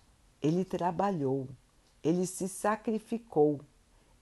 ele 0.41 0.65
trabalhou, 0.65 1.47
ele 2.03 2.25
se 2.25 2.47
sacrificou, 2.47 3.61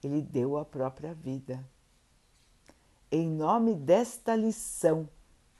ele 0.02 0.20
deu 0.20 0.56
a 0.58 0.64
própria 0.64 1.14
vida. 1.14 1.64
Em 3.10 3.26
nome 3.26 3.74
desta 3.74 4.36
lição 4.36 5.08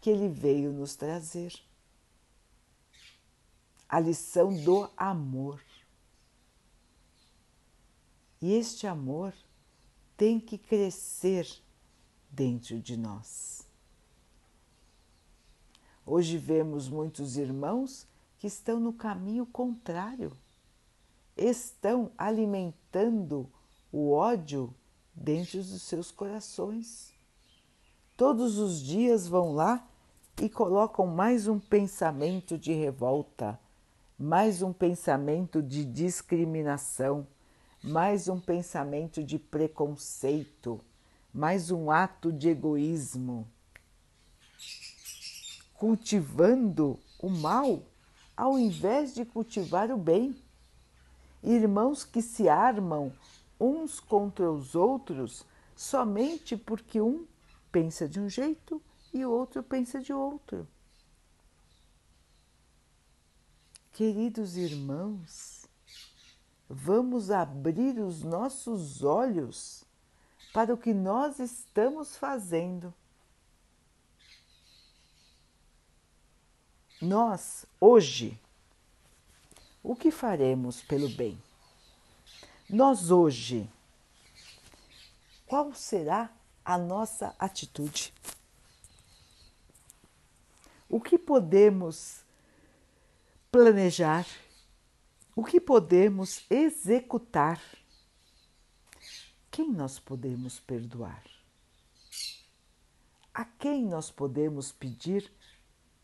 que 0.01 0.11
ele 0.11 0.29
veio 0.29 0.73
nos 0.73 0.95
trazer. 0.95 1.53
A 3.89 3.99
lição 3.99 4.55
do 4.63 4.91
amor. 4.97 5.63
E 8.41 8.53
este 8.53 8.87
amor 8.87 9.33
tem 10.17 10.39
que 10.39 10.59
crescer 10.59 11.49
dentro 12.31 12.79
de 12.81 12.97
nós. 12.97 13.67
Hoje 16.05 16.39
vemos 16.39 16.89
muitos 16.89 17.37
irmãos 17.37 18.07
que 18.39 18.47
estão 18.47 18.81
no 18.81 18.93
caminho 18.93 19.45
contrário, 19.45 20.33
estão 21.37 22.11
alimentando 22.17 23.51
o 23.93 24.13
ódio 24.13 24.75
dentro 25.15 25.59
dos 25.59 25.83
seus 25.83 26.11
corações. 26.11 27.13
Todos 28.17 28.59
os 28.59 28.81
dias 28.81 29.29
vão 29.29 29.53
lá 29.53 29.87
e 30.41 30.49
colocam 30.49 31.07
mais 31.07 31.49
um 31.49 31.59
pensamento 31.59 32.57
de 32.57 32.73
revolta, 32.73 33.59
mais 34.19 34.63
um 34.63 34.73
pensamento 34.73 35.63
de 35.63 35.85
discriminação, 35.85 37.27
mais 37.83 38.29
um 38.29 38.41
pensamento 38.41 39.23
de 39.23 39.39
preconceito, 39.39 40.81
mais 41.39 41.71
um 41.71 41.89
ato 41.89 42.33
de 42.33 42.49
egoísmo, 42.49 43.47
cultivando 45.73 46.99
o 47.21 47.31
mal 47.31 47.85
ao 48.37 48.59
invés 48.59 49.15
de 49.15 49.25
cultivar 49.25 49.89
o 49.93 49.97
bem. 49.97 50.37
Irmãos 51.41 52.05
que 52.05 52.21
se 52.21 52.49
armam 52.49 53.13
uns 53.59 54.01
contra 54.01 54.51
os 54.51 54.75
outros 54.75 55.47
somente 55.77 56.57
porque 56.57 57.01
um 57.01 57.25
pensa 57.71 58.09
de 58.09 58.19
um 58.19 58.29
jeito 58.29 58.83
e 59.15 59.25
o 59.25 59.31
outro 59.31 59.63
pensa 59.63 60.01
de 60.01 60.13
outro. 60.13 60.67
Queridos 63.93 64.57
irmãos, 64.57 65.67
vamos 66.69 67.31
abrir 67.31 68.01
os 68.01 68.25
nossos 68.25 69.05
olhos 69.05 69.87
para 70.53 70.73
o 70.73 70.79
que 70.79 70.93
nós 70.95 71.39
estamos 71.39 72.17
fazendo. 72.17 72.93
Nós, 77.01 77.65
hoje, 77.81 78.39
o 79.83 79.95
que 79.95 80.11
faremos 80.11 80.83
pelo 80.83 81.09
bem? 81.09 81.41
Nós, 82.69 83.11
hoje, 83.11 83.69
qual 85.47 85.73
será 85.75 86.31
a 86.65 86.77
nossa 86.77 87.35
atitude? 87.39 88.13
o 90.89 91.01
que 91.01 91.19
podemos 91.19 92.23
planejar, 93.53 94.27
o 95.37 95.45
que 95.45 95.61
podemos 95.61 96.45
executar. 96.49 97.61
Quem 99.59 99.73
nós 99.73 99.99
podemos 99.99 100.61
perdoar? 100.61 101.25
A 103.35 103.45
quem 103.45 103.85
nós 103.85 104.09
podemos 104.09 104.71
pedir 104.71 105.33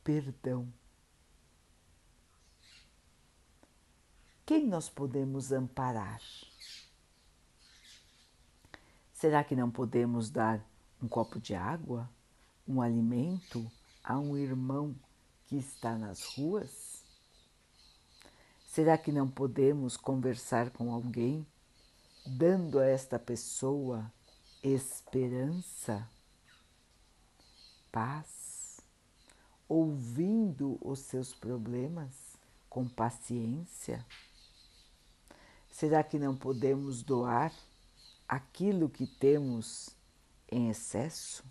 perdão? 0.03 0.67
Quem 4.45 4.67
nós 4.67 4.89
podemos 4.89 5.53
amparar? 5.53 6.21
Será 9.13 9.45
que 9.45 9.55
não 9.55 9.71
podemos 9.71 10.31
dar 10.31 10.61
um 11.01 11.07
copo 11.07 11.39
de 11.39 11.55
água, 11.55 12.11
um 12.67 12.83
alimento 12.83 13.71
a 14.03 14.19
um 14.19 14.37
irmão 14.37 14.97
que 15.47 15.55
está 15.55 15.97
nas 15.97 16.25
ruas? 16.25 17.05
Será 18.67 18.99
que 18.99 19.13
não 19.13 19.31
podemos 19.31 19.97
conversar 19.97 20.71
com 20.71 20.93
alguém, 20.93 21.47
dando 22.27 22.79
a 22.79 22.87
esta 22.87 23.19
pessoa 23.19 24.11
esperança, 24.63 26.09
paz, 27.93 28.81
ouvindo 29.69 30.79
os 30.81 31.01
seus 31.01 31.35
problemas 31.35 32.39
com 32.69 32.89
paciência? 32.89 34.05
Será 35.71 36.03
que 36.03 36.19
não 36.19 36.35
podemos 36.35 37.03
doar 37.03 37.53
aquilo 38.27 38.89
que 38.89 39.07
temos 39.07 39.91
em 40.51 40.71
excesso? 40.71 41.45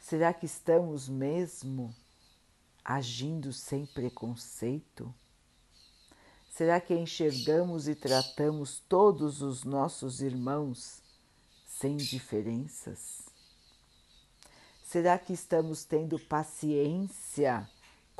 Será 0.00 0.34
que 0.34 0.46
estamos 0.46 1.08
mesmo 1.08 1.94
agindo 2.84 3.52
sem 3.52 3.86
preconceito? 3.86 5.14
Será 6.50 6.80
que 6.80 6.94
enxergamos 6.94 7.88
e 7.88 7.94
tratamos 7.94 8.80
todos 8.88 9.40
os 9.40 9.64
nossos 9.64 10.20
irmãos 10.20 11.02
sem 11.66 11.96
diferenças? 11.96 13.22
Será 14.84 15.18
que 15.18 15.32
estamos 15.32 15.84
tendo 15.84 16.18
paciência? 16.18 17.66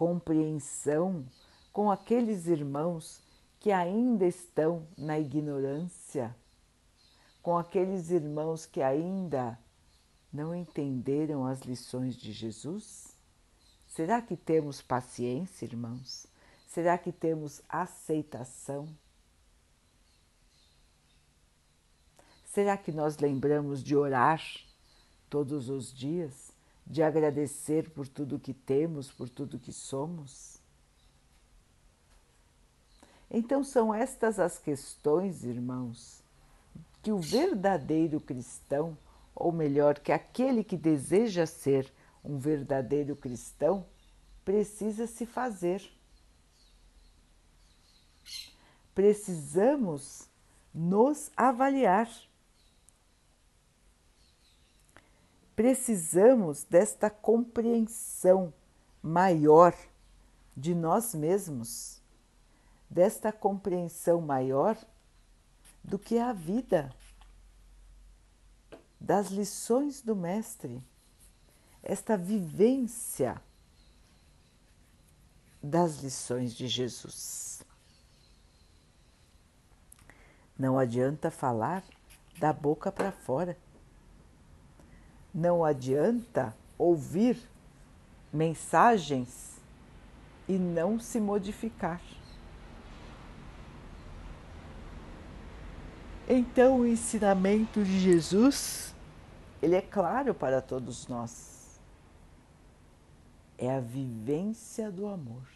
compreensão 0.01 1.27
com 1.75 1.91
aqueles 1.91 2.47
irmãos 2.47 3.21
que 3.59 3.71
ainda 3.71 4.27
estão 4.27 4.89
na 4.97 5.21
ignorância, 5.21 6.35
com 7.43 7.59
aqueles 7.59 8.09
irmãos 8.09 8.65
que 8.65 8.81
ainda 8.81 9.59
não 10.33 10.55
entenderam 10.55 11.45
as 11.45 11.61
lições 11.61 12.17
de 12.17 12.33
Jesus? 12.33 13.15
Será 13.87 14.23
que 14.23 14.39
temos 14.39 14.81
paciência, 14.81 15.67
irmãos? 15.67 16.30
Será 16.71 16.97
que 16.97 17.13
temos 17.13 17.61
aceitação? 17.69 18.89
Será 22.47 22.77
que 22.77 22.91
nós 22.91 23.19
lembramos 23.19 23.83
de 23.85 23.95
orar 23.95 24.43
todos 25.29 25.69
os 25.69 25.93
dias? 25.93 26.51
de 26.91 27.05
agradecer 27.05 27.89
por 27.91 28.09
tudo 28.09 28.39
que 28.39 28.53
temos, 28.53 29.13
por 29.13 29.29
tudo 29.29 29.61
que 29.61 29.73
somos? 29.73 30.59
Então, 33.31 33.63
são 33.63 33.95
estas 33.95 34.41
as 34.41 34.59
questões, 34.59 35.45
irmãos, 35.45 36.21
que 37.01 37.13
o 37.13 37.19
verdadeiro 37.21 38.21
cristão, 38.21 38.99
ou 39.33 39.53
melhor, 39.53 40.01
que 40.01 40.11
aquele 40.11 40.65
que 40.65 40.77
deseja 40.77 41.47
ser 41.47 41.93
um 42.25 42.39
verdadeiro 42.39 43.15
cristão, 43.15 43.87
precisa 44.45 45.07
se 45.07 45.25
fazer. 45.25 45.89
Precisamos 48.95 50.29
nos 50.75 51.31
avaliar 51.37 52.09
precisamos 55.61 56.65
desta 56.65 57.11
compreensão 57.11 58.51
maior 59.03 59.77
de 60.57 60.75
nós 60.75 61.15
mesmos, 61.15 62.01
desta 62.89 63.31
compreensão 63.31 64.23
maior 64.23 64.75
do 65.85 65.99
que 65.99 66.19
a 66.19 66.33
vida, 66.33 66.91
das 68.99 69.27
lições 69.27 70.01
do 70.01 70.17
Mestre, 70.17 70.83
esta 71.83 72.17
vivência 72.17 73.39
das 75.63 75.97
lições 75.97 76.55
de 76.55 76.67
Jesus. 76.69 77.61
Não 80.61 80.79
adianta 80.79 81.31
falar 81.31 81.83
da 82.39 82.53
boca 82.53 82.93
para 82.93 83.11
fora 83.11 83.57
não 85.33 85.65
adianta 85.65 86.55
ouvir 86.77 87.39
mensagens 88.33 89.61
e 90.49 90.59
não 90.59 90.99
se 90.99 91.21
modificar. 91.21 92.01
Então 96.29 96.81
o 96.81 96.87
ensinamento 96.87 97.83
de 97.83 97.99
Jesus, 97.99 98.95
ele 99.63 99.75
é 99.75 99.83
claro 99.83 100.35
para 100.35 100.61
todos 100.61 101.09
nós. 101.09 101.81
É 103.59 103.75
a 103.75 103.81
vivência 103.81 104.91
do 104.91 105.07
amor. 105.07 105.49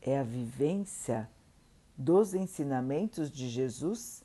É 0.00 0.18
a 0.18 0.22
vivência 0.22 1.28
dos 1.98 2.32
ensinamentos 2.32 3.28
de 3.28 3.48
Jesus 3.48 4.24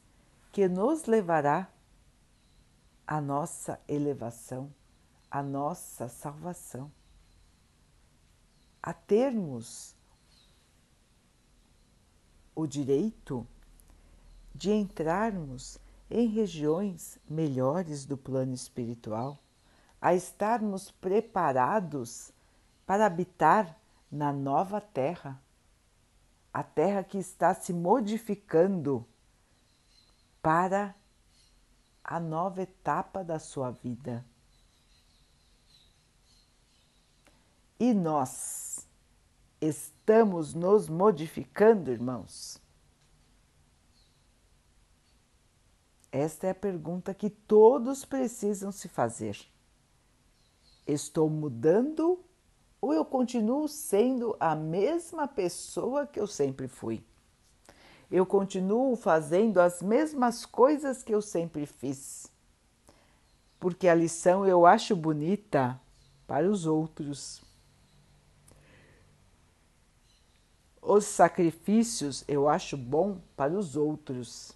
que 0.52 0.68
nos 0.68 1.06
levará 1.06 1.68
a 3.08 3.20
nossa 3.20 3.80
elevação, 3.88 4.72
a 5.30 5.42
nossa 5.42 6.08
salvação, 6.08 6.92
a 8.82 8.94
termos 8.94 9.96
o 12.56 12.68
direito 12.68 13.48
de 14.54 14.72
entrarmos 14.72 15.80
em 16.12 16.28
regiões 16.28 17.18
melhores 17.28 18.06
do 18.06 18.16
plano 18.16 18.54
espiritual, 18.54 19.40
a 20.00 20.14
estarmos 20.14 20.92
preparados 20.92 22.32
para 22.86 23.08
habitar 23.08 23.80
na 24.12 24.32
nova 24.32 24.80
terra, 24.80 25.42
a 26.54 26.62
terra 26.62 27.04
que 27.04 27.18
está 27.18 27.54
se 27.56 27.74
modificando 27.74 29.08
para 30.42 30.96
a 32.04 32.20
nova 32.20 32.62
etapa 32.62 33.24
da 33.24 33.40
sua 33.40 33.72
vida. 33.72 34.24
E 37.80 37.94
nós 37.94 38.88
estamos 39.60 40.54
nos 40.54 40.88
modificando, 40.88 41.92
irmãos? 41.92 42.62
Esta 46.12 46.48
é 46.48 46.50
a 46.52 46.56
pergunta 46.56 47.14
que 47.16 47.30
todos 47.30 48.06
precisam 48.06 48.72
se 48.72 48.88
fazer. 48.88 49.36
Estou 50.86 51.28
mudando 51.30 52.23
ou 52.84 52.94
eu 52.94 53.06
continuo 53.06 53.68
sendo 53.68 54.36
a 54.40 54.56
mesma 54.56 55.28
pessoa 55.28 56.06
que 56.06 56.20
eu 56.20 56.28
sempre 56.28 56.68
fui? 56.68 57.04
eu 58.14 58.28
continuo 58.28 58.96
fazendo 58.96 59.60
as 59.60 59.82
mesmas 59.82 60.46
coisas 60.46 61.02
que 61.02 61.16
eu 61.16 61.20
sempre 61.20 61.66
fiz. 61.66 62.32
Porque 63.60 63.88
a 63.88 63.96
lição 63.96 64.46
eu 64.46 64.68
acho 64.68 64.96
bonita 64.96 65.82
para 66.28 66.48
os 66.48 66.68
outros. 66.68 67.42
Os 70.80 71.06
sacrifícios 71.06 72.24
eu 72.28 72.48
acho 72.48 72.78
bom 72.78 73.20
para 73.36 73.54
os 73.54 73.76
outros, 73.76 74.56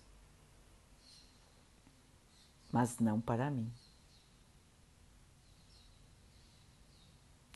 mas 2.71 2.99
não 2.99 3.19
para 3.19 3.49
mim. 3.49 3.71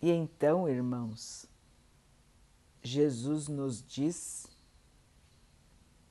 E 0.02 0.10
então, 0.10 0.68
irmãos, 0.68 1.46
Jesus 2.82 3.48
nos 3.48 3.86
diz 3.88 4.48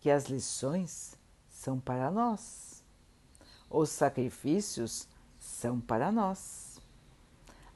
que 0.00 0.08
as 0.10 0.26
lições 0.26 1.16
são 1.48 1.80
para 1.80 2.10
nós, 2.10 2.84
os 3.68 3.90
sacrifícios 3.90 5.08
são 5.38 5.80
para 5.80 6.12
nós. 6.12 6.80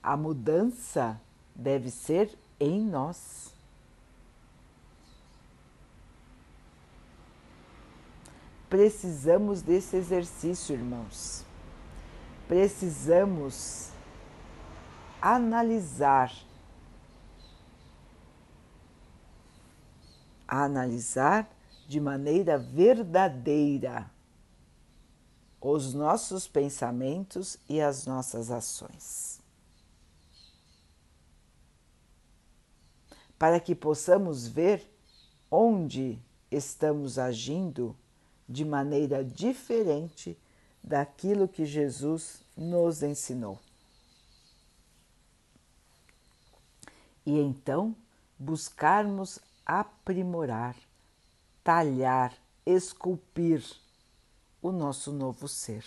A 0.02 0.16
mudança 0.16 1.20
deve 1.54 1.90
ser 1.90 2.36
em 2.60 2.80
nós. 2.80 3.52
Precisamos 8.68 9.62
desse 9.62 9.96
exercício, 9.96 10.74
irmãos. 10.74 11.44
Precisamos 12.48 13.93
analisar 15.24 16.30
a 20.46 20.64
analisar 20.64 21.50
de 21.88 21.98
maneira 21.98 22.58
verdadeira 22.58 24.10
os 25.62 25.94
nossos 25.94 26.46
pensamentos 26.46 27.56
e 27.66 27.80
as 27.80 28.04
nossas 28.04 28.50
ações. 28.50 29.40
Para 33.38 33.58
que 33.58 33.74
possamos 33.74 34.46
ver 34.46 34.86
onde 35.50 36.22
estamos 36.50 37.18
agindo 37.18 37.96
de 38.46 38.62
maneira 38.62 39.24
diferente 39.24 40.38
daquilo 40.82 41.48
que 41.48 41.64
Jesus 41.64 42.42
nos 42.54 43.02
ensinou. 43.02 43.58
E 47.26 47.38
então 47.38 47.96
buscarmos 48.38 49.38
aprimorar, 49.64 50.76
talhar, 51.62 52.34
esculpir 52.66 53.64
o 54.60 54.70
nosso 54.70 55.12
novo 55.12 55.48
ser. 55.48 55.84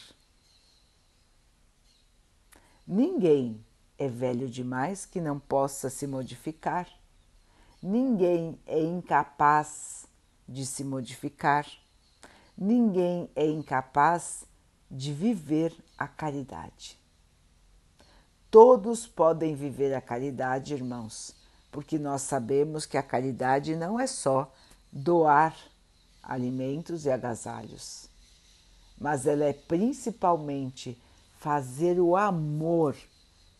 Ninguém 2.85 3.63
é 3.97 4.07
velho 4.07 4.49
demais 4.49 5.05
que 5.05 5.19
não 5.19 5.39
possa 5.39 5.89
se 5.89 6.07
modificar. 6.07 6.87
Ninguém 7.81 8.59
é 8.65 8.81
incapaz 8.81 10.07
de 10.47 10.65
se 10.65 10.83
modificar. 10.83 11.67
Ninguém 12.57 13.29
é 13.35 13.45
incapaz 13.45 14.45
de 14.89 15.13
viver 15.13 15.75
a 15.97 16.07
caridade. 16.07 16.97
Todos 18.49 19.05
podem 19.05 19.55
viver 19.55 19.93
a 19.93 19.99
caridade, 19.99 20.73
irmãos, 20.73 21.35
porque 21.71 21.99
nós 21.99 22.21
sabemos 22.21 22.85
que 22.85 22.97
a 22.97 23.03
caridade 23.03 23.75
não 23.75 23.99
é 23.99 24.07
só 24.07 24.51
doar 24.91 25.55
alimentos 26.23 27.05
e 27.05 27.11
agasalhos, 27.11 28.09
mas 28.97 29.27
ela 29.27 29.43
é 29.43 29.53
principalmente 29.53 30.97
fazer 31.37 31.99
o 31.99 32.15
amor 32.15 32.95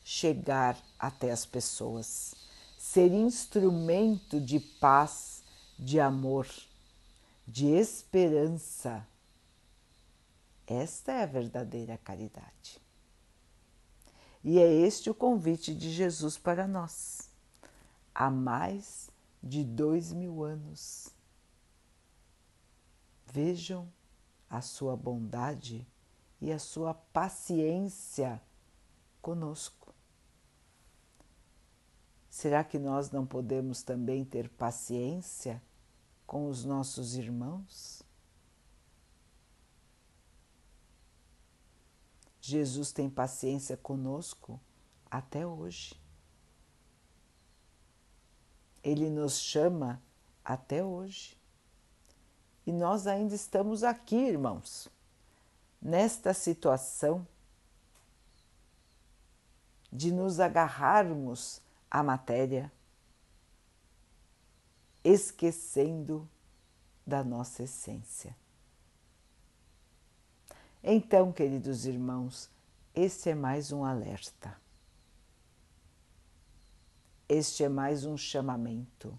chegar 0.04 0.78
até 0.98 1.32
as 1.32 1.46
pessoas, 1.46 2.34
ser 2.80 3.12
instrumento 3.12 4.40
de 4.40 4.60
paz, 4.60 5.44
de 5.78 6.00
amor, 6.00 6.48
de 7.46 7.68
esperança. 7.68 9.06
Esta 10.66 11.12
é 11.12 11.24
a 11.24 11.26
verdadeira 11.26 11.98
caridade. 11.98 12.87
E 14.50 14.60
é 14.60 14.74
este 14.74 15.10
o 15.10 15.14
convite 15.14 15.76
de 15.76 15.92
Jesus 15.92 16.38
para 16.38 16.66
nós, 16.66 17.30
há 18.16 18.32
mais 18.32 19.10
de 19.44 19.62
dois 19.62 20.14
mil 20.14 20.42
anos. 20.42 21.10
Vejam 23.26 23.92
a 24.50 24.62
sua 24.62 24.96
bondade 24.96 25.86
e 26.40 26.50
a 26.50 26.60
sua 26.60 26.94
paciência 26.94 28.42
conosco. 29.22 29.94
Será 32.30 32.64
que 32.64 32.80
nós 32.80 33.12
não 33.12 33.26
podemos 33.26 33.84
também 33.84 34.24
ter 34.24 34.48
paciência 34.48 35.62
com 36.26 36.48
os 36.48 36.64
nossos 36.64 37.18
irmãos? 37.18 37.97
Jesus 42.48 42.94
tem 42.94 43.10
paciência 43.10 43.76
conosco 43.76 44.58
até 45.12 45.46
hoje. 45.46 46.00
Ele 48.82 49.10
nos 49.10 49.38
chama 49.38 50.02
até 50.46 50.82
hoje. 50.82 51.38
E 52.66 52.72
nós 52.72 53.06
ainda 53.06 53.36
estamos 53.36 53.84
aqui, 53.84 54.16
irmãos, 54.16 54.88
nesta 55.82 56.34
situação 56.34 57.28
de 59.92 60.10
nos 60.10 60.40
agarrarmos 60.40 61.62
à 61.92 62.02
matéria, 62.02 62.72
esquecendo 65.04 66.26
da 67.06 67.26
nossa 67.26 67.64
essência. 67.64 68.34
Então, 70.84 71.32
queridos 71.32 71.86
irmãos, 71.86 72.50
este 72.94 73.30
é 73.30 73.36
mais 73.36 73.72
um 73.72 73.84
alerta. 73.84 74.56
Este 77.28 77.64
é 77.64 77.70
mais 77.70 78.06
um 78.06 78.16
chamamento. 78.16 79.18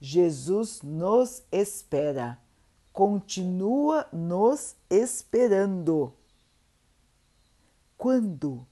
Jesus 0.00 0.82
nos 0.82 1.42
espera, 1.50 2.38
continua 2.92 4.06
nos 4.12 4.76
esperando. 4.90 6.12
Quando 7.96 8.66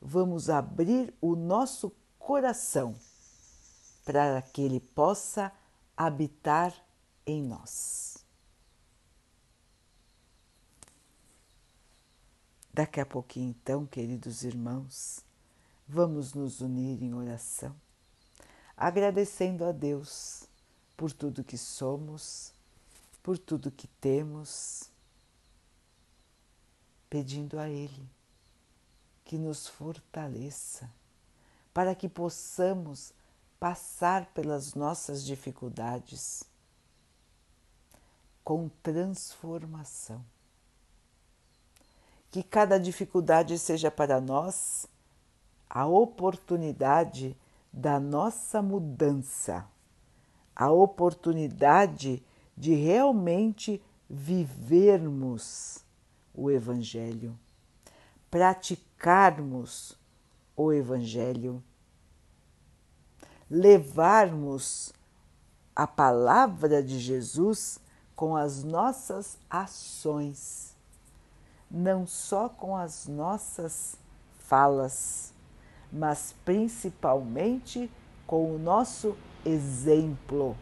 vamos 0.00 0.48
abrir 0.50 1.14
o 1.20 1.36
nosso 1.36 1.92
coração 2.18 2.94
para 4.04 4.40
que 4.42 4.62
Ele 4.62 4.80
possa 4.80 5.52
habitar 5.96 6.74
em 7.26 7.42
nós? 7.42 8.09
Daqui 12.72 13.00
a 13.00 13.06
pouquinho, 13.06 13.50
então, 13.50 13.84
queridos 13.84 14.44
irmãos, 14.44 15.24
vamos 15.88 16.34
nos 16.34 16.60
unir 16.60 17.02
em 17.02 17.12
oração, 17.12 17.74
agradecendo 18.76 19.64
a 19.64 19.72
Deus 19.72 20.44
por 20.96 21.12
tudo 21.12 21.42
que 21.42 21.58
somos, 21.58 22.52
por 23.22 23.36
tudo 23.36 23.72
que 23.72 23.88
temos, 24.00 24.88
pedindo 27.08 27.58
a 27.58 27.68
Ele 27.68 28.08
que 29.24 29.36
nos 29.36 29.66
fortaleça 29.66 30.88
para 31.74 31.94
que 31.94 32.08
possamos 32.08 33.12
passar 33.58 34.26
pelas 34.26 34.74
nossas 34.74 35.24
dificuldades 35.24 36.44
com 38.42 38.68
transformação 38.82 40.24
que 42.30 42.42
cada 42.42 42.78
dificuldade 42.78 43.58
seja 43.58 43.90
para 43.90 44.20
nós 44.20 44.86
a 45.68 45.86
oportunidade 45.86 47.36
da 47.72 47.98
nossa 47.98 48.62
mudança, 48.62 49.66
a 50.54 50.70
oportunidade 50.70 52.22
de 52.56 52.74
realmente 52.74 53.82
vivermos 54.08 55.84
o 56.34 56.50
Evangelho, 56.50 57.38
praticarmos 58.30 59.96
o 60.56 60.72
Evangelho, 60.72 61.62
levarmos 63.48 64.92
a 65.74 65.86
palavra 65.86 66.82
de 66.82 66.98
Jesus 66.98 67.80
com 68.14 68.36
as 68.36 68.62
nossas 68.62 69.38
ações 69.48 70.69
não 71.70 72.06
só 72.06 72.48
com 72.48 72.76
as 72.76 73.06
nossas 73.06 73.96
falas, 74.38 75.32
mas 75.92 76.34
principalmente 76.44 77.90
com 78.26 78.54
o 78.54 78.58
nosso 78.58 79.16
exemplo. 79.44 80.56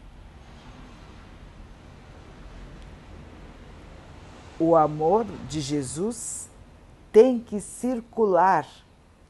O 4.59 4.75
amor 4.75 5.25
de 5.47 5.61
Jesus 5.61 6.49
tem 7.11 7.39
que 7.39 7.59
circular 7.59 8.67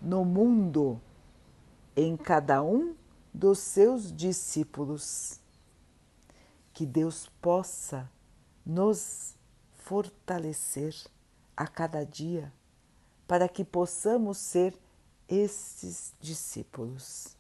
no 0.02 0.26
mundo 0.26 1.00
em 1.96 2.18
cada 2.18 2.64
um 2.64 2.96
dos 3.34 3.60
seus 3.60 4.12
discípulos. 4.12 5.40
Que 6.74 6.86
Deus 6.86 7.30
possa 7.42 8.10
nos 8.66 9.36
fortalecer 9.74 10.96
a 11.60 11.68
cada 11.68 12.06
dia, 12.06 12.54
para 13.28 13.50
que 13.50 13.66
possamos 13.66 14.38
ser 14.38 14.80
esses 15.28 16.14
discípulos. 16.22 17.36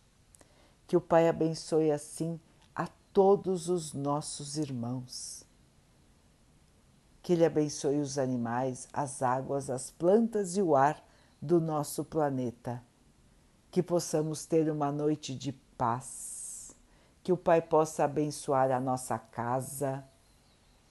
Que 0.85 0.97
o 0.97 1.01
Pai 1.01 1.29
abençoe 1.29 1.89
assim 1.89 2.37
a 2.75 2.89
todos 3.13 3.69
os 3.69 3.93
nossos 3.93 4.57
irmãos. 4.57 5.45
Que 7.21 7.31
Ele 7.31 7.45
abençoe 7.45 8.01
os 8.01 8.17
animais, 8.17 8.89
as 8.91 9.21
águas, 9.21 9.69
as 9.69 9.89
plantas 9.89 10.57
e 10.57 10.61
o 10.61 10.75
ar 10.75 11.01
do 11.41 11.61
nosso 11.61 12.03
planeta. 12.03 12.83
Que 13.71 13.81
possamos 13.81 14.45
ter 14.45 14.69
uma 14.69 14.91
noite 14.91 15.33
de 15.33 15.53
paz. 15.77 16.75
Que 17.23 17.31
o 17.31 17.37
Pai 17.37 17.61
possa 17.61 18.03
abençoar 18.03 18.69
a 18.69 18.81
nossa 18.81 19.17
casa, 19.17 20.03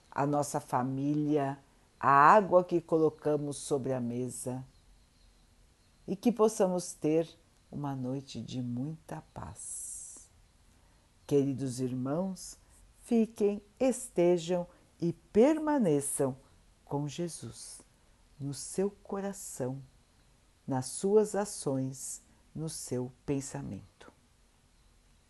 a 0.09 0.25
nossa 0.25 0.59
família, 0.59 1.59
a 1.99 2.09
água 2.09 2.63
que 2.63 2.79
colocamos 2.79 3.57
sobre 3.57 3.91
a 3.91 3.99
mesa 3.99 4.65
e 6.07 6.15
que 6.15 6.31
possamos 6.31 6.93
ter 6.93 7.27
uma 7.71 7.95
noite 7.95 8.41
de 8.41 8.61
muita 8.61 9.21
paz. 9.33 10.29
Queridos 11.27 11.79
irmãos, 11.79 12.57
fiquem, 13.01 13.61
estejam 13.79 14.65
e 15.01 15.13
permaneçam 15.13 16.35
com 16.85 17.07
Jesus 17.07 17.81
no 18.39 18.53
seu 18.53 18.89
coração, 19.03 19.81
nas 20.65 20.85
suas 20.85 21.35
ações, 21.35 22.21
no 22.55 22.69
seu 22.69 23.11
pensamento. 23.25 23.88